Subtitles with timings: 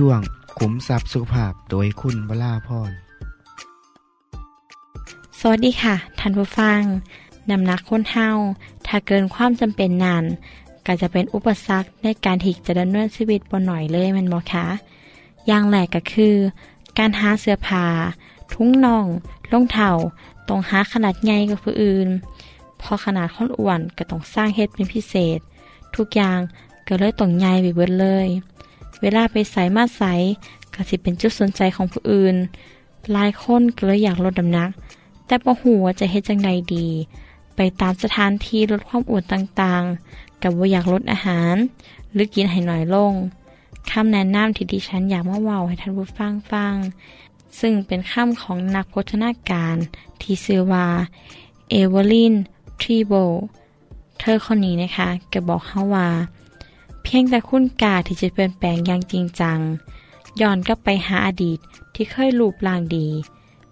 [0.00, 0.22] ช่วง
[0.58, 2.90] ขุมทรัพย์สุขภาพโดยคุณวราพร
[5.40, 6.80] สวัสดีค่ะท่านผู้ฟัง
[7.50, 8.28] น้ำหนักคนเฮา
[8.86, 10.24] ถ้าเกินความจำเป็นนาน
[10.86, 14.66] ก็จะเป็นอุปสรรคในการที่จะดำเนินชีวิตบ่หน่อยเลยแม่นบ่คะ
[15.46, 16.34] อย่างแรกก็คือ
[16.98, 17.86] การหาเสื้อผ้า
[18.52, 19.06] ทุ้งน่อง
[19.52, 19.90] รองเท้า
[20.48, 22.08] ต้องหาขนาดใหญ่กว่าผู้อื่น
[22.78, 25.38] เพราะขนาดคนอ้วนก็ต้องสร้างเฮ็ดเป็นพิเศษ
[25.96, 26.38] ทุกอย่าง
[26.86, 28.28] ก็เลยต้องใหญ่ไปเบิดเลย
[29.00, 30.12] เวลาไปใส่มาใส่
[30.74, 32.36] ก็สิเป็นจุดสนใจของผู้อื่น
[33.12, 34.70] หลายคนก็เลยอยากลดน้ำหนัก
[35.26, 36.86] แต่บ่ฮู้ว่าจะเฮ็ดจังไดดี
[37.56, 41.54] ไปตามสถานที่ลดความอ้วนต่างๆ กับบ่าอยากลดอาหาร
[42.12, 43.12] หรือกินให้หน้อยลง
[43.90, 46.74] คำแนะนำที่ดิฉันอยากมาเว้าให้ท่านผู้ฟังฟัง
[47.58, 49.76] ซึ่งเป็นคำของนักโภชนาการ
[50.20, 50.86] ที่ชื่อว่า
[51.70, 52.34] เอเวอร์ลิน
[52.80, 53.12] ทรีโบ
[54.18, 56.08] เธอคนนี้นะคะก็บอกเฮาว่า
[57.12, 59.58] เพียงแต่คุณกล้าที่จะเปลี่ยนแปลงอย่างจริงจัง
[60.40, 61.58] ย้อนกลับไปหาอดีต
[61.94, 63.06] ที่เคยรูปร่างดี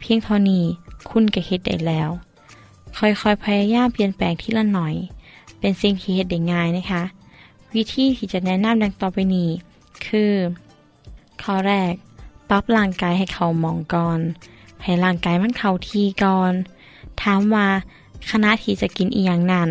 [0.01, 0.65] เพียงเท่านี้
[1.11, 2.09] คุณก็เฮ็ดได้แล้ว
[2.99, 4.95] ค่อยๆพยายามเปลี่ยนแปลงทีละหน่อย
[5.59, 7.03] เป็นสิ่งที่เฮ็ดได้ง่ายนะคะ
[7.75, 9.51] วิธีที่จะแนะนำดังต่อไปนี้
[10.07, 10.33] คือ
[11.43, 11.93] ข้อแรก
[12.49, 14.21] ปรับร่างกายให้เขามองก่อน
[14.83, 16.53] ให้ร่างกายมันเข้าที่ก่อน
[17.23, 17.67] ถามว่า
[18.31, 19.69] ขณะที่จะกินอีหยังนั้น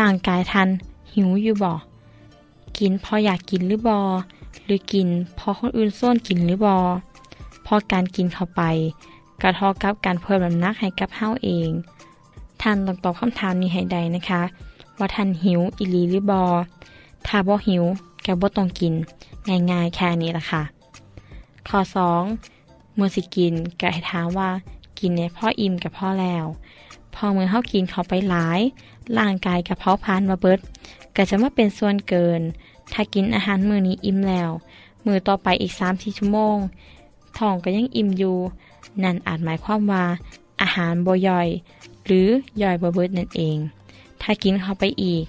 [0.00, 0.68] ร่างกายทัน
[1.12, 1.72] หิวอยู่บ่
[2.78, 4.00] กินพออยากกินหรือบอ
[4.64, 6.76] หรือกินพอคนอื่นส้นกินหรือบอ
[7.66, 8.62] พอการกินเข้าไป
[9.42, 11.70] กระทอกับการเพิ่มน้ำหนักให้กับเฮาเอง
[12.62, 14.42] ท่านต้องตอบคำถามนี้ให้ได้นะคะ
[14.98, 16.42] ว่าท่านหิวอีหลีหรือบอ
[17.26, 17.84] ถ้าบ่หิว
[18.22, 18.92] แกบ่ต้องกิน
[19.70, 20.62] ง่ายๆแค่นี้ล่ะค่ะ
[21.68, 21.78] ข้อ
[22.38, 24.50] 2 เมื่อสิกินก็ให้ถามว่า
[24.98, 26.44] กินเนี่ยพออิ่มกับพ่อแล้ว
[27.14, 28.60] พอเมื่อเฮากินเข้าไปหลาย
[29.18, 30.58] ร่างกายกระเพาะพานมาเบิด
[31.16, 32.40] ก็จะมาเป็นส่วนเกิน
[32.92, 34.50] ถ้ากินอาหารมื้อนี้อิ่มแล้ว
[35.04, 36.56] มื้อต่อไปอีก3-4ชั่วโมง
[37.38, 38.36] ท้องก็ยังอิ่มอยู่
[39.02, 40.04] นั่นอาจหมายความว่า
[40.62, 41.48] อาหารบ่ย่อย
[42.04, 42.28] หรือ
[42.62, 43.56] ย่อยบ่เบิดนั่นเอง
[44.22, 45.24] ถ้ากินเข้าไปอีก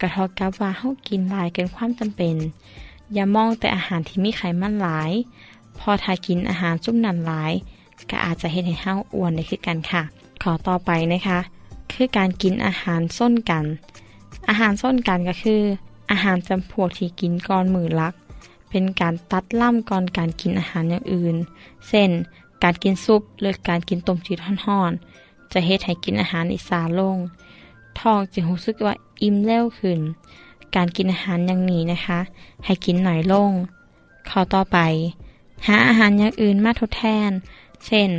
[0.00, 2.36] ก็เท่ากับว่าเฮากินหลายเกินความจำเป็น
[3.12, 5.10] อย่ามองแต่อาหารที่มีไขมันหลาย
[5.78, 7.52] พอถ้ากินอาหารจุ่มนั้นหลาย
[8.10, 10.02] ก็อาจจะเฮ็ดให้เฮาอ้วนได้คือกันค่ะ
[10.42, 11.38] ขอต่อไปนะคะ
[11.92, 13.64] คือการกินอาหารส้นกัน
[14.50, 15.62] อาหารส้นกันก็คือ
[16.10, 18.14] อาหารจำพวกที่กินก่อนมือลัก
[18.70, 21.36] เป็นการตัดล่ำก่อนการกินอาหารอย่างอื่น
[21.88, 22.10] เช่น
[22.62, 27.16] การกินซุปหรือการกินต้มจืดร้อนๆ จะเฮ็ดให้กินอาหารอีสาลง
[27.98, 30.00] ท้องจะรู้สึกว่าอิ่มเร็วขึ้น
[30.76, 32.20] การกินอาหารอย่างนี้นะคะ
[32.64, 33.50] ให้กินหน่อยลง
[34.28, 34.78] ข้อต่อไป
[35.66, 37.30] หาอาหารอย่างอื่นมาทดแทน
[37.86, 38.10] เช่น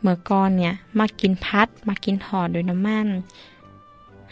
[0.00, 3.08] เมื่อก่อนเนี่ยมากินพัดมากินทอดด้วยน้ำมัน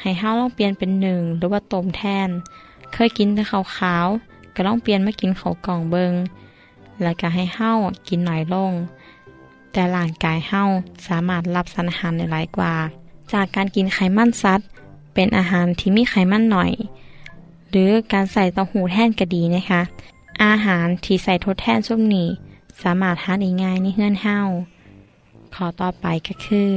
[0.00, 2.28] ให้เฮาลองเปลี่ยนเป็นหนึ่งหรือว่าต้มแทน
[2.93, 4.06] เคยกินแต่ข้าวขาว
[4.54, 6.12] ก็ลองเปลี่ยนมากินข้าวกล่องเบิง
[7.02, 7.72] แล้วก็ให้เฮา
[8.08, 8.72] กินหน่อยลง
[9.72, 10.62] แต่ร่างกายเฮา
[11.06, 12.75] สามารถรับสารอาหารได้หลายกว่า
[13.32, 14.66] จากการกินไขมันสัตว์
[15.14, 16.72] เป็นอาหารที่มีไขมันหน่อย
[17.70, 19.82] หรือการใส่เต้าหู้แทนก็ดีนะคะ
[20.44, 22.28] อาหารที่ใส่ทดแทนซุมนี้
[22.82, 24.38] สามารถหาได้ง่ายในเฮือนเฮา
[25.54, 26.69] ขอต่อไปก็คือ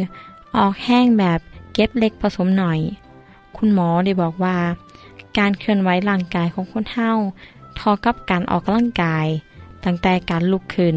[0.57, 1.39] ออกแห้งแบบ
[1.73, 2.79] เก็บเล็กผสมหน่อย
[3.57, 4.57] คุณหมอได้บอกว่า
[5.37, 7.11] การเคลื่อนไหวร่างกายของคนเฮา
[7.79, 9.27] ทอกับการออกกำลังกาย
[9.85, 10.95] ตั้งแต่การลุกขึ้น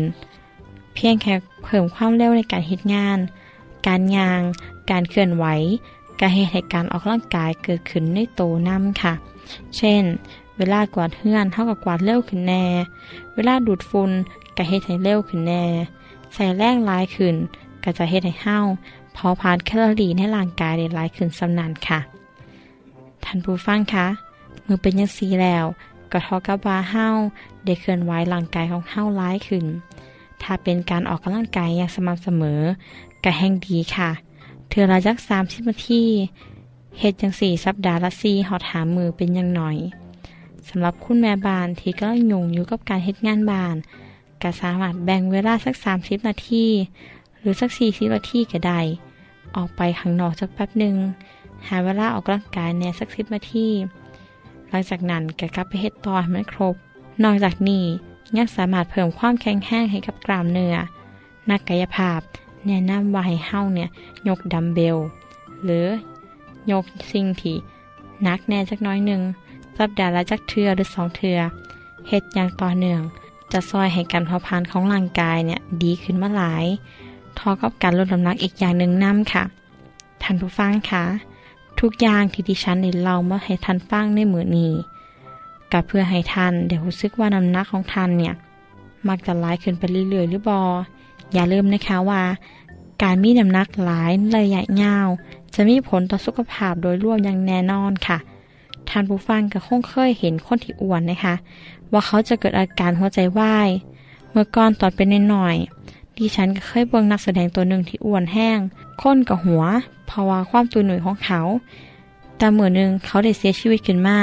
[0.95, 1.35] เพียงแค่
[1.65, 3.19] เพิ่มความเร็วในการเฮ็ดงาน
[3.87, 4.41] การยาง
[4.91, 5.45] การเคลื่อนไหว
[6.21, 9.15] การเฮ็ดให้การออกกำลังกายเกิดขึ้นในโตนํค่ะ
[9.77, 10.03] เช่น
[10.57, 12.65] เวลากวาดเฮือนเท่ากับกวาดเร็วขึ้นแน่
[13.35, 14.11] เวลาดูดฝุ่น
[14.57, 15.65] ก็เฮ็ดให้เร็วขึ้นแน่
[16.33, 17.35] ใส่แรงลายขึ้น
[17.85, 18.59] ก็จะเฮ็ดให้เฮา
[19.15, 22.01] เผาผลาญแคลอรี่ในร่างกายได้หลายขึ้นสำนันค่ะ
[23.35, 24.07] ท่านผู้ฟังคะ
[24.67, 25.65] มือเป็นย่างซีแล้ว
[26.13, 27.07] ก็ทอกับว่าเฮา
[27.65, 29.65] ได้เคลื่อนไหวร่างกายของเฮาหลายขึ้น
[30.43, 32.61] ถ้าเป็นการออกกำลังกายอย่างสม่ำเสมอ
[33.25, 34.11] ก็แห่งดีค่ะ
[34.69, 36.03] เทือละจัก30นาที
[36.99, 39.77] เฮ็ดจังสี่สัปดาห์ละ4หอดหามือเป็นอย่างหน่อย
[40.69, 43.75] สำหรับคุณแม่บ้านที่กำลังยุ่งอยู่กับการเฮ็ดงานบ้าน
[44.43, 46.65] ก็สามารถแบ่งเวลาสัก 30 นาที
[47.39, 48.81] หรือสัก 40 นาทีก็ได้
[49.57, 50.97] ออกไปข้างนอกสักแป๊บหนึ่ง
[51.69, 53.69] หาเวลาออกกำลังกายแน่สัก10นาที
[54.69, 56.75] หลังจากนั้นแกกลับไปเฮ็ดต่อให้มันครบ
[57.23, 57.85] นอกจากนี้
[58.37, 60.75] ยังสามารถเพิ่มความแข็งแรงให้กับกล้ามเนื้อ
[61.51, 62.21] นักกายภาพ
[62.67, 63.89] แนะนำว่าให้เฮ้าเนี่ย
[64.29, 64.97] ยกดัมเบล
[65.65, 65.87] หรือ
[66.73, 67.57] ยกสิ่งที่
[68.23, 69.21] หนักแน่จักน้อยหนึ่ง
[69.79, 71.39] สัปดาห์ละจักเทือหรือสองเทือ
[72.09, 73.01] เฮ็ดอย่างต่อเนื่อง
[73.53, 76.65] จะซอยให้การเผาผลาญของร่างกายเนี่ยดีขึ้นมาหลาย
[77.39, 79.45] ทอกับการลดน้ำหนักอีกอย่างหนึ่งนํค่ะ
[80.23, 81.05] ท่านผู้ฟังคะ
[81.87, 84.73] ทุกอย่างที่ดิฉันได้เล่ามาให้ท่านฟังในมือนี้
[85.73, 88.35] ก็เพื่อให้ท่านได้รู้สึกว่าน้ำหนักของท่านเนี่ย
[89.09, 90.61] มักจะหลายขึ้นไปเรื่อยๆหรือบอ
[91.33, 92.23] อย่าลืมนะคะว่า
[93.03, 95.09] การมีน้ำหนักหลายระยะยาว
[95.55, 98.19] จะมีผลต่อสุขภาพโดยรวมอย่างแน่นอนค่ะ
[98.89, 101.35] ท่านผู้ฟังก็คงเคยเห็นคนที่อ้วนนะคะ
[101.93, 103.69] ว่าเขาจะเกิดอาการหัวใจวาย
[104.31, 105.57] เมื่อก่อนตอนเป็นน่อย
[106.23, 108.59] ดิฉันก็เคยเบิ่งนักแสดงตัวหนึ่งที่อ้วนแห้ง
[109.01, 109.63] ค้นกับหัว
[110.07, 111.41] เพราะว่าความตัวหน่วยของเขา
[112.37, 114.19] แต่เมื่อหนึ่งเขาได้เสียชีวิตขึ้นมา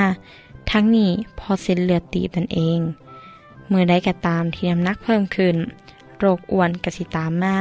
[0.72, 2.80] ทั้งนี้พอเส้นเลือดตีบนั่นเอง
[3.68, 5.56] เมื่อใดก็ตามที่น้ำหนักเพิ่มขึ้น
[6.19, 7.57] โรคอ้วนกสิตามมา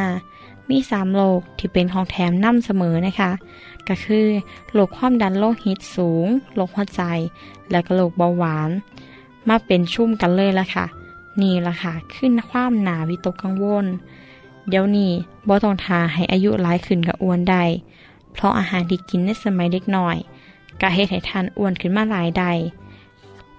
[0.69, 3.31] มีสามโรคที่เป็นของแถมนํเสมอนะคะ
[3.89, 4.27] ก็คือ
[4.73, 7.03] โรคความดันโลหิตสูง โรคหัวใจ
[7.71, 8.71] และก็โรคเบาหวาน
[9.49, 10.87] มาเป็นชุ่มกันเลยละค่ะ
[11.41, 13.87] นี่ละค่ะ ขึ้นความหนาวิตกกังวล
[14.69, 15.13] เดี๋ยวนี้
[15.49, 17.65] บ่ต้องทาให้อายุหลายขึ้นกับอ้วนได้
[18.33, 20.17] เพราะอาหารที่กินในสมัยเด็กน้อย
[20.81, 22.53] ก็เฮ็ดให้ท่านอ้วนขึ้นมาหลายได้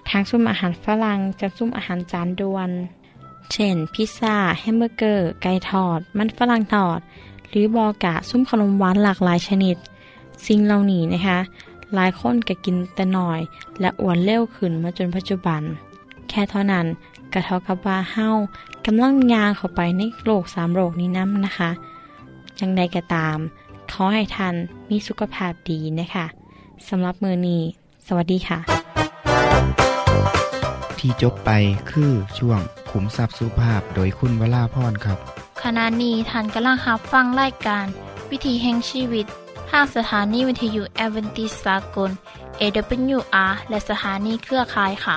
[0.08, 2.70] ทางซุ่มอาหารฝรั่งจะซุ่มอาหารจานด่วน
[3.52, 7.00] เช่น พิซซ่า แฮมเบอร์เกอร์ ไก่ทอด มันฝรั่งทอด
[7.48, 9.76] หรือบ่กะซุ่มขนมหวานหลากหลายชนิด
[10.46, 11.38] สิ่งเหล่านี้นะคะ
[11.94, 13.40] หลายคนก็กินแต่น้อย
[13.80, 15.62] และอ้วนเร็วขึ้นมาจนปัจจุบัน
[16.28, 16.86] แค่เท่านั้น
[17.32, 18.28] ก็เท่ากับว่าเฮา
[18.86, 21.70] กำลังย่างเข้าไปในโรคสามโรคนี้นำนะคะ
[22.58, 23.38] จังใดก็ตาม
[23.92, 24.54] ขอให้ท่าน
[24.90, 26.26] มีสุขภาพดีนะคะ
[26.88, 27.62] สำหรับมือนี้
[28.06, 28.58] สวัสดีค่ะ
[30.98, 31.50] ที่จบไป
[31.90, 32.60] คือช่วง
[32.90, 35.18] ขุมทรัพย์สุภาพโดยคุณวราพรครับ
[35.62, 37.86] ขณะนี้ท่านกำลังรับฟังรายการ
[38.30, 39.26] วิถีแห่งชีวิต
[39.70, 42.10] ทางสถานีวิทยุแอเวนติสากล
[42.60, 45.16] AWR และสถานีเครือข่ายค่ะ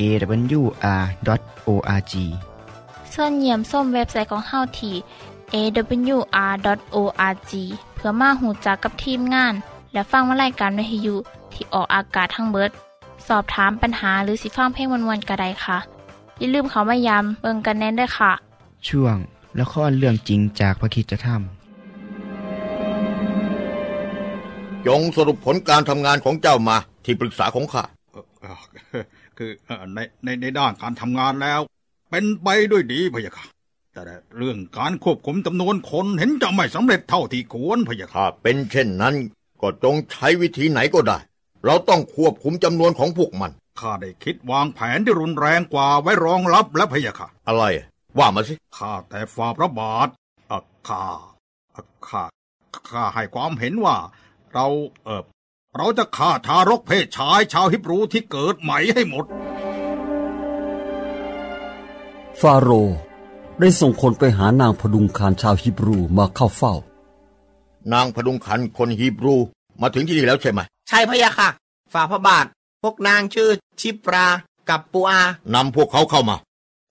[0.00, 2.14] awr.org
[3.14, 4.94] ส่วนเยี่ยมส้มเว็บไซต์ของเฮาที่
[5.54, 7.52] awr.org
[7.94, 9.54] เพื่อมาหูจักกับทีมงาน
[9.92, 11.16] และฟังวารายการวิทยุ
[11.52, 12.70] ที่ออกอากาศทั้งเบิด
[13.28, 15.78] สอบถามปัญหาหรือสิฟังเพลงวนๆกระไดค่ะ
[16.38, 18.32] อย่าลืมเขามายามเบิงกันแน่นด้วยค่ะ
[18.88, 19.16] ช่วง
[19.60, 21.40] ละครเรื่องจริงจากพระคิดธรรม
[24.86, 27.82] จงสรุปผลการทำงานของเจ้ามาที่ปรึกษาของข้า
[28.12, 28.50] เอ่อเอ่
[29.00, 29.02] อ
[29.38, 31.60] คือเอ่อในในในด้านการทำงานแล้ว
[32.10, 33.46] เป็นไปด้วยดีพะยะค่ะ
[33.92, 34.02] แต่
[34.38, 39.14] เรื่องการควบคุมจำนวนคนเห็นจะไม่สำเร็จเท่าที่ควรพะยะค่ะถ้าเป็นเช่นนั้น
[39.60, 41.18] ก็จงใช้วิธีไหนก็ได้
[41.66, 47.64] เราต้องควบคุมจำนวนของพวกมันข้าได้คิดวางแผนที่รุนแรงกว่าไว้รองรับและพะยะค่ะ อะไร
[48.18, 50.08] ว่ามาสิข้าแต่ฝ่าพระบาท
[50.48, 51.02] เอ่อข้า
[51.72, 52.22] เอ่อข้า
[52.90, 53.96] ข้าให้ความเห็นว่า
[54.52, 54.66] เรา
[55.04, 55.22] เออ
[55.78, 59.24] เราจะฆ่าทารกเพศชายชาวฮิบรูที่เกิดใหม่ให้หมด
[62.40, 62.96] ฟาโรห์
[63.60, 66.74] ได้ส่งคนไปหานางพดุงคารชาวฮิบรูมาเข้าเฝ้า
[67.92, 69.36] นางพดุงขันคนฮีบรู
[69.80, 71.48] มาถึงที่นี่แล้วใช่ไหมใช่พะยะค่ะ
[71.92, 72.46] ฝ่าพระบาท
[72.82, 73.50] พวกนางชื่อ
[73.80, 74.26] ชิปรา
[74.68, 75.22] กับปูอา
[75.54, 76.36] นำพวกเขาเข้ามา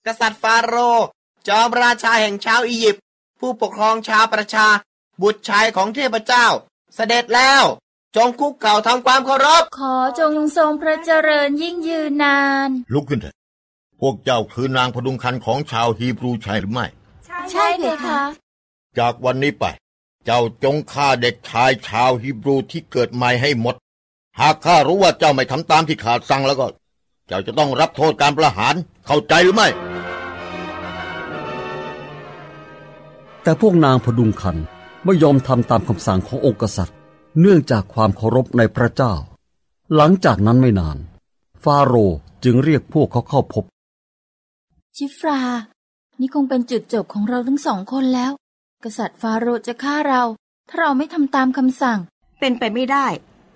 [0.06, 1.06] กษัตริย์ฟาโรห์
[1.48, 3.02] จอมราชาแห่งชาวอียิปต์
[3.40, 4.66] ผู้ปกครองชาวประชา
[5.22, 6.46] บุตรชายของเทพเจ้า
[6.94, 7.64] เสด็จแล้ว
[8.16, 13.36] จงคุกเข่าทำความเคารพ ขอจงทรงพระเจริญยิ่งยืนนาน ลุกขึ้นเถอะ
[14.00, 16.86] พวกเจ้าคือนางพดุงคันของชาวฮีบรูใช่หรือไม่
[17.50, 18.20] ใช่เพคะ
[18.98, 19.64] จากวันนี้ไป
[20.24, 23.74] เจ้าจงฆ่าเด็กชายชาวฮีบรูที่เกิดใหม่ให้หมด
[24.40, 26.66] หากข้ารู้ว่าเจ้าไม่ทำตามที่ขาดสั่งแล้วก็
[27.28, 28.74] เจ้าจะต้องรับโทษการประหาร
[29.06, 29.68] เข้าใจหรือไม่
[33.42, 34.56] แต่พวกนางพดุงคัน
[35.04, 36.96] ไม่ยอมทำตามคำสั่งขององค์กษัตริย์
[37.40, 39.14] เนื่องจากความเคารพในพระเจ้า
[39.94, 40.98] หลังจากนั้นไม่นาน
[41.64, 43.64] ฟาโรห์จึงเรียกพวกเขาเข้าพบ
[44.96, 45.40] ชิฟรา
[46.20, 48.32] นี่คงเป็นจุดจบของเราทั้งสองคนแล้ว
[48.84, 50.22] กษัตริย์ฟาโรห์จะฆ่าเรา
[50.68, 51.98] ถ้าเราไม่ทำตามคำสั่ง
[52.40, 53.06] เป็นไปไม่ได้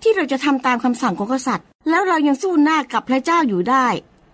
[0.01, 3.87] ที่เราจะทำตามคำสั่งของกษัตริย์ แล้วเรายังสู้หน้ากับพระเจ้าอยู่ได้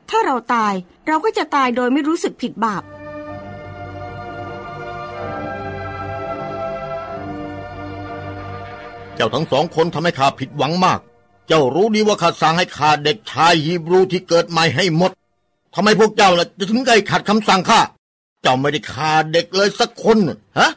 [0.10, 0.74] ถ้าเราตาย
[1.08, 2.84] เราก็จะตายโดยไม่รู้สึกผิดบาป
[9.16, 11.00] เจ้าทั้งสองคนทำให้ข้าผิดหวังมาก
[11.48, 15.12] เจ้ารู้ดีว่าข้าสั่งให้ฆ่าเด็กชายฮีบรูที่เกิดใหม่ให้หมด
[15.76, 17.80] ทำไมพวกเจ้าล่ะจะถึงได้ขัดคำสั่งข้า
[18.42, 20.18] เจ้าไม่ได้ฆ่าเด็กเลยสักคน
[20.60, 20.70] ฮะ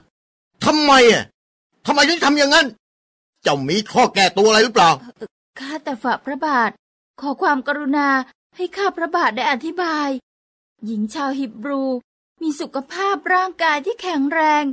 [0.64, 1.24] ทำไมอะ
[1.86, 2.66] ทำไมถึงทำอย่างนั้น
[3.42, 4.90] เจ้ามีข้อแก้ตัวอะไรหรือเปล่า
[5.58, 6.70] ข้าแต่ฝ่าพระบาท
[7.20, 8.08] ขอความกรุณา
[8.56, 10.08] ให้ข้าพระบาทได้อธิบาย
[10.86, 11.82] หญิงชาวฮิบรู
[12.42, 14.64] มีสุขภาพร่างกายที่แข็งแรง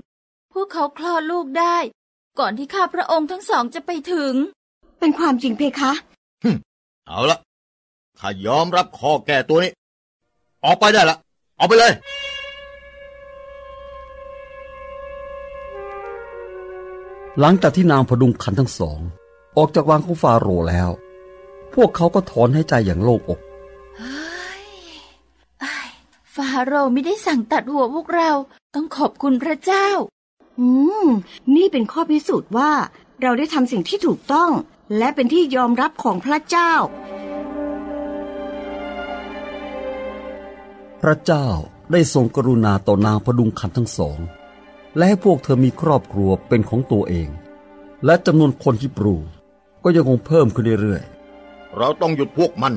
[0.53, 1.77] พวกเขาคลอดลูกได้
[2.39, 4.33] ก่อนที่ข้าพระองค์ทั้งสองจะไปถึง
[4.99, 5.91] เป็นความจริงเพคะ
[7.07, 7.37] เอาละ
[8.19, 9.71] ข้ายอมรับข้อแก้ตัวนี้
[10.65, 11.17] ออกไปได้ละ
[11.59, 11.93] ออกไปเลย
[17.39, 18.99] หลังจากที่นางพดุงคันทั้งสอง
[19.57, 20.89] ออกจากวังของฟาโรห์แล้ว
[21.73, 23.39] พวกเขาก็ถอนให้ใจอย่างโล่งอก
[23.97, 24.65] เฮ้ย
[25.63, 25.89] อ้าย
[26.35, 28.31] ฟาโรห์ไม่ได้สั่งตัดหัวพวกเรา
[28.73, 29.87] ต้องขอบคุณพระเจ้า
[30.59, 30.69] อื
[31.05, 31.07] ม
[31.55, 32.71] นี่เป็นข้อพิสูจน์ว่า
[33.21, 34.51] เราได้ทำสิ่งที่ถูกต้อง
[34.97, 36.73] และเป็นที่ยอมรับของพระเจ้า
[41.01, 41.47] พระเจ้า
[41.91, 44.19] ได้ทรงกรุณาต่อนางพดุงคันทั้งสอง
[44.95, 47.29] และให้พวกเธอมีครอบครัวเป็นของตัวเอง
[48.05, 49.15] และจำนวนคนฮิบรู
[49.83, 51.03] ก็ยังคงเพิ่มขึ้นเรื่อย
[51.77, 52.73] เราต้องหยุดพวกมัน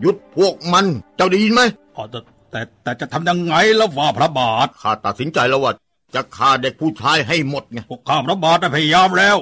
[0.00, 1.62] หยุดพวกมัน เจ้าได้ยินไหม
[1.96, 5.72] อ๋อแต่แต่แต่จะทำยังไงแล้วว่าพระบาท ข้าตัดสินใจแล้วว่า
[6.14, 9.36] จะฆ่าเด็กผู้ชายให้หมดไงพวกข้าพระบาทได้พยายามแล้ว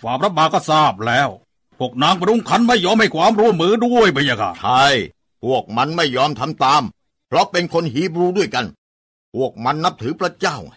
[0.00, 1.28] ฝ่าพระบาทก็ทราบแล้ว
[1.78, 4.84] พวกนางปรุงคันไม่ยอมให้ความร่วมมือด้วยพะยะค่ะใช่
[5.44, 6.82] พวกมันไม่ยอมทำตาม
[7.28, 8.66] เพราะเป็นคนฮีบรูด้วยกัน
[9.34, 10.74] พวกมันนับถือพระเจ้าไง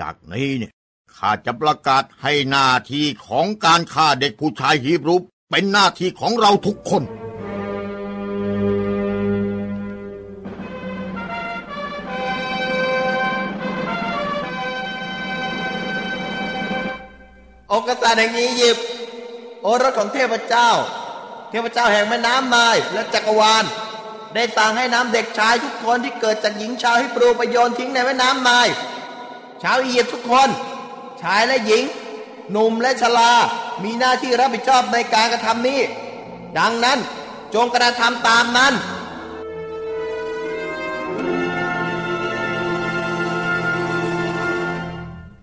[0.00, 0.72] จากนี้เนี่ย
[1.16, 5.14] ข้าจะประกาศให้หน้าที่ของการฆ่าเด็กผู้ชายฮีบรู
[5.50, 7.02] เป็นหน้าที่ของเราทุกคน
[17.72, 18.86] องค์กษัตริย์แห่งอียิปต์
[19.62, 20.70] โอรสของเทพเจ้า
[21.50, 23.64] เทพเจ้าแห่งแม่น้ำไมายและจักรวาล
[24.34, 28.68] ได้สั่งให้น้ำเด็กชายทุกคนที่เกิดจากหญิงชาวฮิบรูไปโยนทิ้งในแม่น้ำไมาย
[29.62, 30.48] ชาวอียิปต์ทุกคน
[31.22, 31.84] ชายและหญิง
[32.50, 33.32] หนุ่มและชรา
[33.82, 35.80] มีหน้าที่รับผิดชอบในการกระทำนี้
[36.58, 36.98] ดังนั้น
[37.54, 38.72] จงกระทำตามนั้น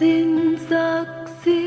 [0.00, 0.30] สิ้น
[0.70, 1.60] ศักดิ์ศรี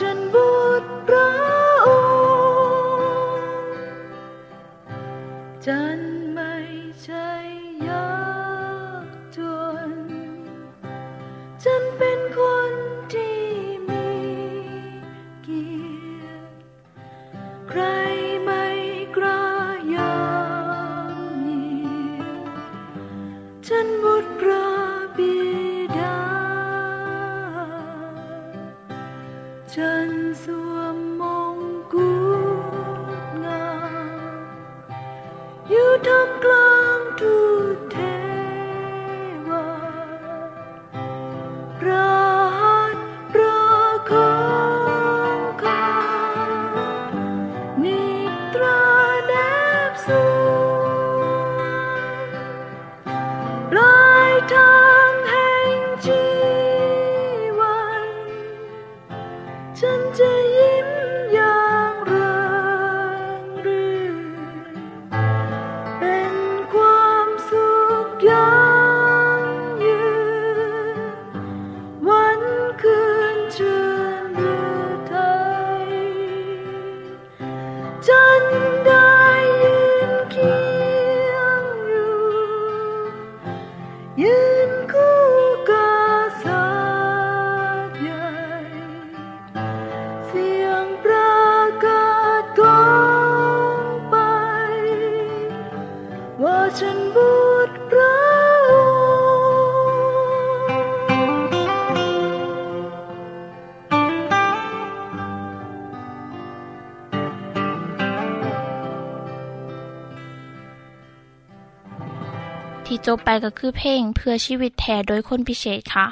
[0.00, 54.85] ว่าา
[112.86, 116.06] ที่จบไปก็คือเพลงเพื่อชีวิตแทนโดยคนพิเศษค่ะ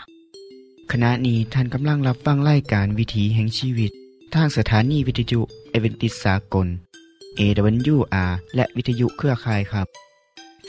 [0.90, 3.90] ขณะนี้ท่านกำลังรับฟังรายการวิถีแห่งชีวิต
[4.34, 6.66] ทางสถานีวิทยุเอเวนติสากล
[7.38, 9.86] AWR และวิทยุเครือข่ายครับ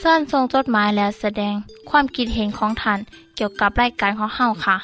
[0.02, 1.54] ส่วนส่งจดหมายและแสดง
[1.90, 2.98] ความคิดเห็นของท่าน
[3.36, 4.76] เกี่ยวกับรายการของเฮาค่ะ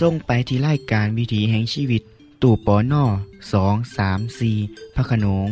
[0.00, 2.02] ส่งไปที่รายการวิถีแห่งชีวิต
[2.42, 3.04] ตู่ปอน่อ
[3.52, 4.50] สองสามสี
[4.94, 5.48] พระโขนง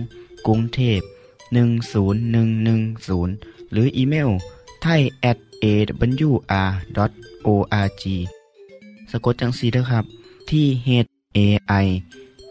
[0.47, 1.01] กรุงเทพ
[1.47, 4.31] 10110 หรืออีเมล
[4.83, 5.01] ไทย
[5.31, 6.93] at awr.org
[9.11, 10.05] สะกดจังสีนะครับ
[10.51, 10.89] ที่ h
[11.37, 11.39] a
[11.85, 11.87] i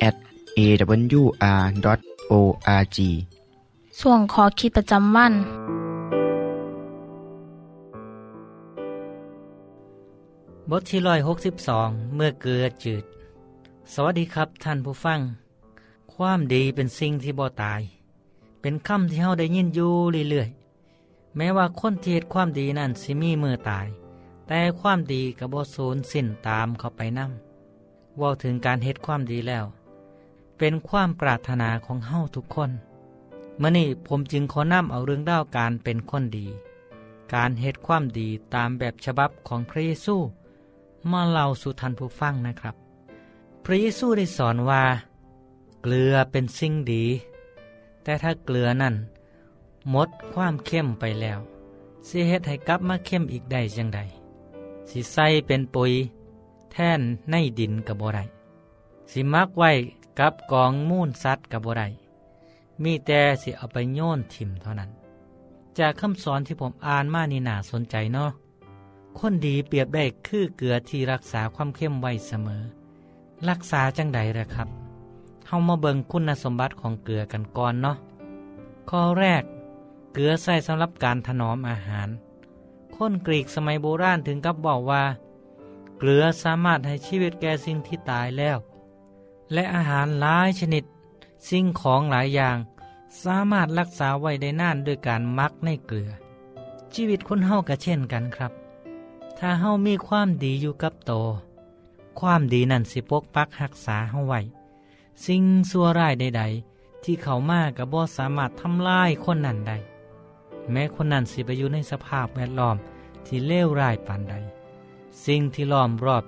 [0.08, 0.16] at
[0.58, 1.58] awr.org
[4.00, 5.34] ส่วนขอคิดประจำวัน
[10.70, 13.04] บทที่ร้อยหกสิบสองเมื่อเกลือจืด
[13.94, 15.20] สวัสดีครับท่านผู้ฟัง
[16.14, 17.82] ความดีเป็นสิ่งที่บ่ตาย
[18.62, 19.92] เป็นคำที่เฮาได้ยินอยู่
[20.30, 20.65] เรื่อยๆ
[21.38, 23.88] แม้ว่าคนที่เฮ็ดความดีนั่นสิมีมือตาย
[24.48, 29.66] แต่ความดีกับบสูญสิ้นตามเขาไปนำว่าถึงการเฮ็ดความดีแล้ว
[30.58, 32.72] เป็นความปรารถนาของเฮาทุกคน
[33.60, 36.48] เมื่อนี้ผมจึงขอนำเอาเรื่องด้าวการเป็นคนดี
[37.34, 40.16] การเฮ็ดความดีตามแบบฉบับของพระเยซู
[41.12, 42.76] มาเล่าสู่ท่านผู้ฟังนะครับ
[43.64, 44.84] พระเยซูได้สอนว่า
[45.82, 47.06] เกลือเป็นสิ่งดี
[48.04, 48.96] แต่ถ้าเกลือนั่น
[49.92, 51.40] หมดความเข้มไปแล้ว
[52.08, 54.00] สิเฮ็ดให้กลับมาเข้มอีกได้จังใด
[54.90, 55.94] สิใส่เป็นปุ๋ย
[56.72, 58.24] แท่นในดินกับบ่ได้
[59.12, 59.72] สิมักไว้
[60.20, 61.88] กับกองมูลสัตว์กับบ่ได้
[62.84, 64.92] มีแต่สิเอาไปโยนถิ่มเท่านั้น
[65.78, 68.32] จากคำสอนที่ผมอ่านมานี่น่าสนใจเนาะ
[69.20, 72.62] คนดีเปรียบได้คือเกลือที่รักษาความเข้มไว้เสมอ
[73.50, 74.68] รักษาจังใดละครับ
[75.48, 77.98] เฮามาเบิงคุณสมบัติของเกลือกันก่อนเนาะ
[78.90, 79.44] ข้อแรก
[80.18, 82.10] เกลือใส่สำหรับการถนอมอาหาร
[82.96, 85.04] คนกรีกสมัยโบราณถึงกับบอกว่า
[85.98, 88.58] เกลือสามารถให้ชีวิตแก่สิ่งที่ตายแล้ว
[89.54, 90.84] และอาหารหลายชนิด
[91.50, 92.58] สิ่งของหลายอย่าง
[93.24, 96.12] สามารถรักษาไว้ได้นานด้วยการมักในเกลือ
[96.94, 98.52] ชีวิตคนเฮาก็เช่นกันครับ
[99.40, 101.12] ถ้าเฮามีความดีอยู่กับโต
[102.20, 104.42] ความดีนั่นสิปกปักรักษาเฮาไว้
[105.26, 109.78] สิ่งชั่วร้ายใด ๆ ที่เขามากับบ่สามารถทำลายคนนั้นได้
[110.72, 112.78] แม้คนนั้นสิไปอยู่ในสภาพแวดล้อม
[113.26, 114.36] ที่เลวร้ายปานใด
[115.26, 116.24] สิ่งที่ล้อมรอบ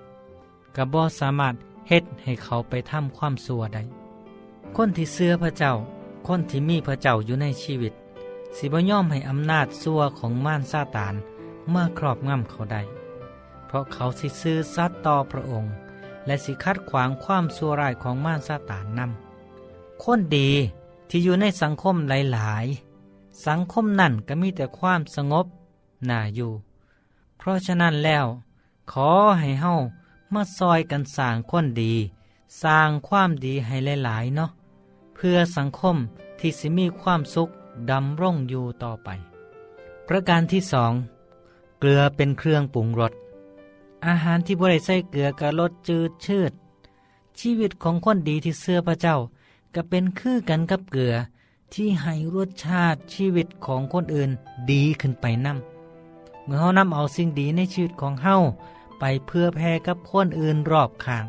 [0.76, 1.56] กับบอสามารถ
[1.88, 3.84] เฮ็ดให้เขาไปทำความสัวได้
[4.76, 5.74] คนที่เสื้อพระเจ้า
[6.28, 7.94] คนที่มีพระเจ้าอยู่ในชีวิต
[8.58, 11.16] สิบย่อมให้อำนาจสัวของม่านซาตาน
[11.70, 12.82] เมื่อครอบงำเขาได้
[13.66, 15.72] เพราะเขาสิซื้อซัดต่อพระองค์
[16.26, 20.50] และสิคัดขวางความสัวร้ายของม่านซาตานนำคนดี
[21.10, 22.87] ที่อยู่ในสังคมหลาย ๆ
[23.46, 25.46] สังคมนั่นก็มีแต่ความสงบ
[26.10, 26.52] น่าอยู่
[27.38, 28.26] เพราะฉะนั้นแล้ว
[28.92, 29.74] ขอให้เฮา
[30.34, 31.94] มาซอยกันสร้างคนดี
[32.62, 34.50] สร้างความดีให้หลาย ๆ เนาะ
[35.16, 35.96] เพื่อสังคม
[36.40, 37.50] ที่สิมีความสุข
[37.90, 39.10] ดำร่งอยู่ต่อไป
[40.08, 40.94] ประการที่สอง
[41.80, 43.14] เกลือเป็นเครื่องปรุงรส
[44.08, 46.52] อาหารที่บริใส่เกลือกะรสจืดชืด
[47.40, 49.18] ชีวิตของคนดีที่เสื้อพระเจ้า
[49.76, 51.16] ก็เป็นคือกันกับเกลือ
[51.74, 54.30] ที่ให้รสชาติชีวิตของคนอื่น
[54.72, 55.58] ดีขึ้นไปนั่ม
[56.46, 58.36] เมื่อเฮานำเอาสิ่งดีในชีวิตของเฮา
[59.00, 61.26] ไปเพื่อแพร่กับคนอื่นรอบข้าง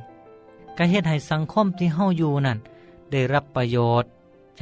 [0.77, 2.59] ก็เฮ็ดให้สังคมที่เฮาอยู่นั่น
[3.11, 4.09] ได้รับประโยชน์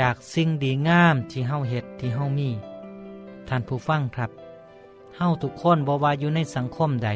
[0.00, 2.50] จากสิ่งดีงามที่เฮาเฮ็ดที่เฮามี
[3.48, 4.30] ท่านผู้ฟังครับ
[5.16, 7.10] เฮาทุกคนบ่ว่าอยู่ในสังคมใด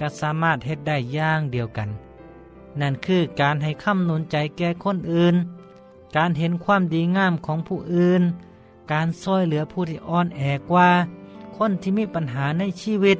[0.00, 1.88] ก็สามารถเฮ็ดได้อย่างเดียวกัน
[2.80, 5.36] นั่นคือการให้คำนุนใจแก่คนอื่น
[6.16, 8.22] การเห็นความดีงามของผู้อื่น
[8.92, 10.90] การช่วยเหลือผู้ที่อ่อนแอกว่า
[11.56, 13.18] คนที่มีปัญหาในชีวิต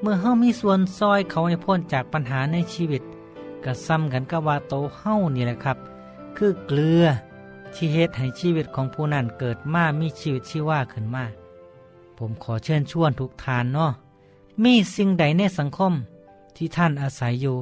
[0.00, 3.02] เมื่อเฮามีส่วนซอยเขาให้พ้นจากปัญหาในชีวิต
[3.64, 5.78] ก็ซ้ำกันกับว่าโตเฮานี่แหละครับ
[6.36, 7.04] คือเกลือ
[7.74, 11.24] ที่เฮ็ดให้ชีวิตของผู้นั้นเกิดมามีชีวิตชีว่าขึ้นมา
[12.16, 13.92] ผมขอเชิญชวนทุกทานเนาะ
[14.64, 15.92] มีสิ่งใดในสังคม
[16.56, 17.56] ที่ท่านอาศัยอยู่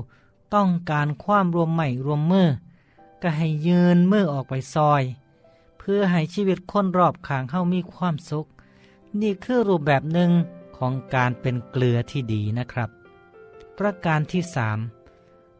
[0.55, 2.47] ต้องการความรวมใหม่รวมมือ
[3.23, 5.03] ก็ให้ยืนมือออกไปซอย
[5.79, 8.47] เพื่อให้ชีวิตคนรอบข้างเฮามีความสุข
[9.21, 10.31] นี่คือรูปแบบหนึ่ง
[10.77, 12.91] ของการเป็นเกลือที่ดีนะครับ
[13.79, 14.79] ประการที่สาม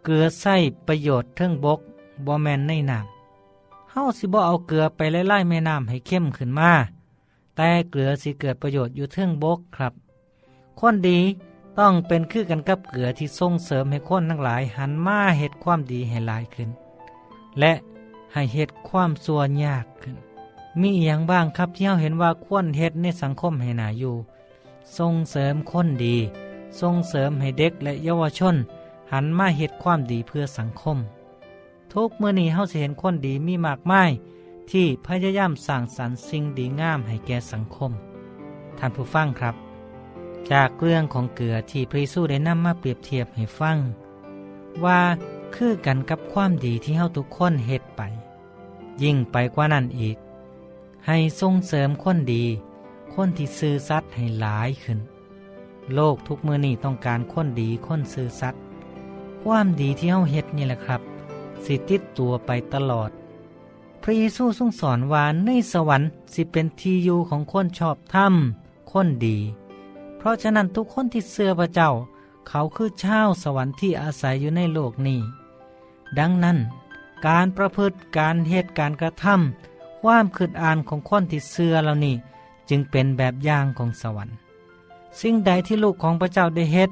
[0.05, 1.81] เกลือใส่ประโยชน์เทิงบก
[2.27, 6.73] บอแมนในน้ำเฮาสิบ่เอาเกลือไปไล่ไล่แม่น้ำให้เข้มขึ้นมา
[7.57, 9.93] แต่เกลือสิเกิดประโยชน์อยู่เทิงบกครับ
[10.81, 11.19] คนดี
[11.79, 16.71] ต้องเป็นคือกันกับเกลือที่ส่งเสริมให้คนทั้งหลายหันมาเหตุความดีให้หลายขึ้น
[17.61, 17.73] และ
[18.33, 20.17] ให้เหตุความสัวยากขึ้น
[20.81, 24.15] มีอย่างบ้างครับที่เราเห็นว่าควรเฮ็ดในสังคมให้หนาอยู่
[24.99, 26.17] ส่งเสริมคนดี
[26.81, 28.57] ส่งเสริมให้เด็กและเยาวชน
[29.13, 30.99] หันมาเฮ็ดความดีเพื่อสังคม
[31.93, 34.11] ทุกเมื่อนี้เฮาจะเห็นคนดีมีมากมาย
[34.71, 37.91] ที่พยายามสร้างสรรค์สิ่งดีงามให้แก่สังคม
[38.79, 39.55] ท่านผู้ฟังครับ
[40.53, 43.77] จากเรื่องของเกลือที่พระเยซูได้นำมาเปรียบเทียบให้ฟัง
[44.85, 45.01] ว่า
[45.57, 48.03] คือกันกับความดีที่เฮาทุกคนเฮ็ดไป
[49.03, 50.17] ยิ่งไปกว่านั้นอีก
[51.07, 52.45] ให้ส่งเสริมคนดี
[53.15, 54.99] คนที่ซื่อสัตย์ให้หลายขึ้น
[55.95, 58.61] โลกทุกมือนี่ต้องการคนดีคนซื่อสัตย์
[59.43, 61.01] ความดีที่เฮาเฮ็ดนี่แหละครับ
[61.65, 63.11] สิติดตัวไปตลอด
[64.03, 68.35] พระเยซูทรงสอนว่าในสวรรค์สิเป็นที่อยู่ของคนชอบธรรม
[68.93, 69.37] คนดี
[70.19, 71.91] เพราะฉะนั้นทุกคนที่เสื่อพระเจ้า
[72.49, 75.21] เขาคือชาวสวรรค์ที่อาศัยอยู่ในโลกนี้
[76.19, 76.59] ดังนั้น
[77.27, 82.15] การประพฤติการเหตุการกระทำความคืดอ่านของคนที่เสื่อเหล่านี้
[82.69, 84.37] จึงเป็นแบบอย่างของสวรรค์
[85.21, 86.91] สิ่งใดที่ลูกของพระเจ้าได้เฮ็ด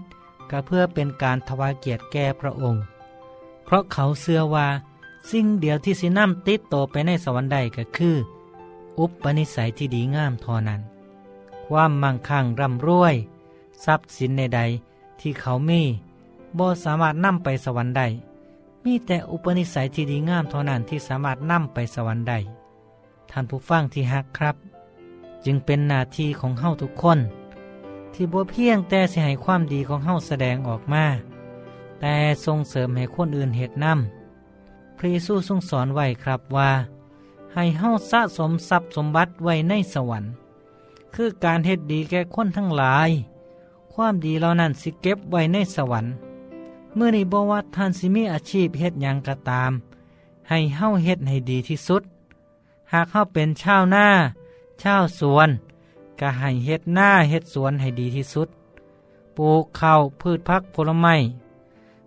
[0.51, 2.83] ก็เพื่อเป็นการถวายเกียรติแก่พระองค์
[3.65, 4.67] เพราะเขาเสื่อว่า
[5.31, 8.17] สิ่งเดียวที่สินำติดโตไปในสวรรค์ใดก็คือ
[8.99, 10.81] อุปนิสัยที่ดีงามทอนั้น
[11.67, 13.15] ความมั่งคั่งร่ำรวย
[13.85, 15.83] ทรัพย์สินใดๆที่เขามี
[16.59, 18.07] บ่สามารถนำไปสวรรค์ได้
[18.85, 22.39] มีแต่อุปนิสัยที่ดีงามเท่านั้นที่สามารถนำไปสวรรค์ได้
[23.31, 24.57] ท่านผู้ฟังที่ฮักครับ
[25.45, 27.19] จึงเป็นหน้าที่ของเฮาทุกคน
[28.15, 31.05] ที่บ่เพียงแต่สิให้ความดีของเฮาแสดงออกมา
[32.01, 32.15] แต่
[32.45, 36.71] ส่งเสริมให้คนอื่นเหตุนำพระเยซูทรงสอนไว้ครับว่า
[37.55, 40.31] ให้เฮาสะสมทรัพย์สมบัติไว้ในสวรรค์
[41.15, 43.11] คือการเฮ็ดดีแก่คนทั้งหลาย
[43.93, 46.13] ความดีเหล่านั้นสิเก็บไว้ในสวรรค์
[46.95, 49.73] เมื่อในบว่าท่านสิมีอาชีพเฮ็ดยังก็ตาม
[50.49, 52.03] ให้เฮ้าเฮ็ดให้ดีที่สุด
[52.93, 54.07] หากเขาเป็นชาวนา
[54.83, 55.49] ชาวสวน
[56.21, 58.49] ก็ให้เฮ็ดหน้าเฮ็ดสวนให้ดีที่สุด
[59.37, 61.17] ปลูกข้าวพืชพักผลไม้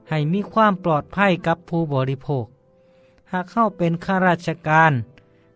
[0.09, 2.45] ให้มีความปลอดภัยกับผู้บริโภค
[3.31, 4.93] หากเข้าเป็นข้าราชการ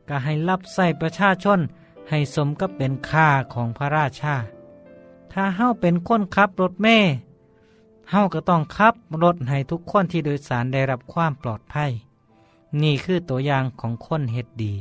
[0.07, 1.59] ก็ให้รับใส่ประชาชน
[2.09, 4.35] ให้สมกับเป็นค่าของพระราชา
[5.31, 7.11] ถ้าเฮาเป็นคนขับรถเมย์
[8.11, 11.91] เฮาก็ต้องขับรถให้ทุกคนที่โดยสารได้รับความปลอดภัย
[12.81, 14.73] นี่คือตัวอย่างของคนเฮ็ดดี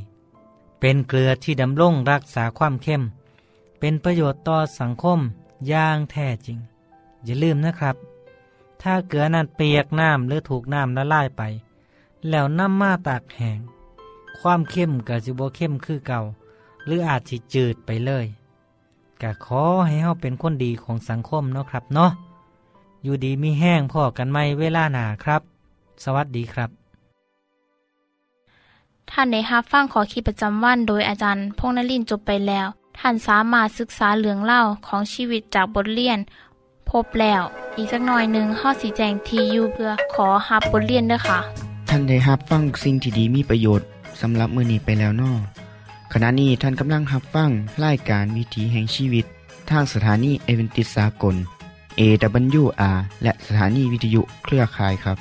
[0.81, 3.03] เป็นเกลือที่ดำรงรักษาความเข้ม
[3.79, 5.19] เป็นประโยชน์ต่อสังคม
[5.69, 6.59] อย่างแท้จริง
[7.25, 7.97] อย่าลืมนะครับ
[8.83, 11.43] ถ้าเกลือนั้นเปียกน้ำหรือถูกน้ำละลายไป
[12.29, 13.59] แล้วน้ำมาตากแห้ง
[14.41, 16.21] ความเข้มก็จะบ่เข้มคือเก่า
[16.85, 18.27] หรืออาจสิจืดไปเลย
[19.23, 22.11] ก็ขอให้เฮาเป็นคนดีของสังคมเนาะครับเนาะ
[23.05, 25.43] อยู่ดีมีแห้งพ่อกันไม่เวลาหนาครับ
[26.05, 26.71] สวัสดีครับ
[29.11, 32.67] ท่านในฮับฟังขอคิดประจำวันโดยอาจารย์พงนลินจบไปแล้ว
[32.99, 36.19] ท่านสามารถศึกษาเรื่องเล่าของชีวิตจากบทเรียน
[36.91, 37.43] พบแล้ว
[37.77, 41.39] อีกสักหน่อยหนึ่งข้อสีแจงทียูเพื่อขอฮับบทเรียนด้วยค่ะ
[41.89, 43.87] ท่านได้รับฟังสิ่งที่ดีมีประโยชน์
[44.21, 45.33] สำหรับมือนี้ไปแล้วนอ
[46.13, 47.51] ขณะนี้ท่านกำลังรับฟัง
[47.85, 49.25] รายการวิถีแห่งชีวิต
[49.71, 51.37] ทางสถานีเอเวนติสากล
[51.99, 55.19] AWR และสถานีวิทยุเครือข่ายครับ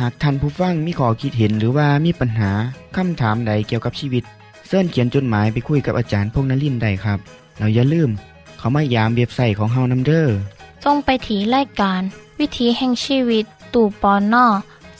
[0.00, 2.50] หากท่านผู้ฟังมีข้อคิดเห็นหรือว่ามีปัญหา
[2.96, 4.24] คำถามใดเกี่ยวกับชีวิต
[4.66, 7.18] เสินเขียนจดหมายไปคุยกับอาจารย์พงนลินได้ครับ
[7.58, 8.10] เราอย่าลืม
[8.58, 10.36] เขามายามเว็บไซต์ของเฮานัมเดอร์
[10.84, 12.02] จงไปถีรายการ
[12.38, 14.46] วิถีแห่งชีวิต ตู่ปอนนอ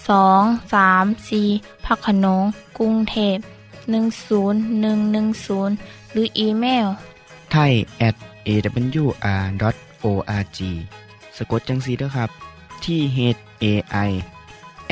[0.09, 0.43] สอง
[0.75, 1.43] สามสี
[1.85, 2.45] พักขนง
[2.79, 3.37] กรุงเทพ
[4.35, 6.87] 10110 หรืออีเมล
[7.53, 7.73] ไทย
[8.09, 8.17] at
[10.03, 10.59] awr.org
[11.37, 12.31] สะกดจังสีด้วยครับ
[12.85, 13.19] ที่ h
[13.63, 13.65] a
[14.09, 14.11] i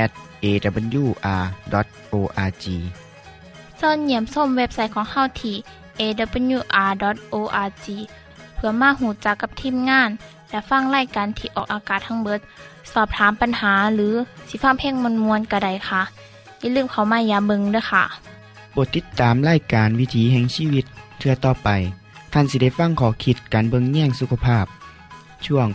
[0.04, 0.12] at
[0.44, 1.44] awr.org
[3.80, 5.56] ส่วนเหยี่ยมส้มเว็บไซต์ของเฮาที่
[6.00, 7.86] awr.org
[8.54, 10.10] เพื่อมาหูจักกับทีมงาน
[10.50, 12.40] และฟังไล่การที่ออกอากาศทั้งเบิด
[12.92, 14.14] สอบถามปัญหาหรือ
[14.48, 16.02] สิฟ้าเพลงมวลมวลกระไดค่ะ
[16.60, 18.04] อย่าลืมเขามายาเบิงด้วยค่ะ
[18.72, 20.84] โปรดติดตามไล่การวิถีแห่งชีวิต
[21.18, 21.68] เทือต่อไป
[22.32, 24.66] ท่านสิได้ฟังขอคิดการเบิงแย่งสุขภาพ
[25.46, 25.68] ช่วง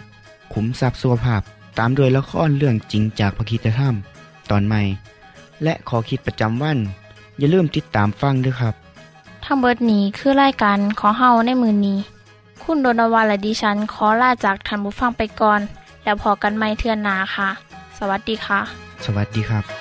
[0.54, 1.42] ขุมทรัพย์สุขภาพ
[1.78, 3.96] ตามโดยละครเรื่องจริงจากพระคีตธรรม
[4.50, 4.82] ตอนใหม่
[5.64, 6.78] และขอคิดประจำวัน
[7.40, 8.74] อย่าลืมติดตามฟังด้วยครับ
[9.46, 12.00] ทั้งเบิดนี้คือรายการขอเฮาในมือนี้
[12.64, 15.62] คุณโดนวาและดิฉันขอลาจากทันบุฟังไปก่อน
[16.04, 17.50] แล้วพอกันไม่เทื่อนนาค่ะ
[17.98, 18.60] สวัสดีค่ะ
[19.06, 19.81] สวัสดีครับ